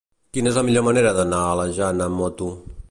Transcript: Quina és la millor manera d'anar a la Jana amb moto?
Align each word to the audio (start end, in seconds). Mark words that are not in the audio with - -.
Quina 0.37 0.49
és 0.51 0.57
la 0.59 0.63
millor 0.69 0.85
manera 0.87 1.13
d'anar 1.19 1.43
a 1.51 1.55
la 1.61 1.69
Jana 1.79 2.11
amb 2.11 2.25
moto? 2.25 2.53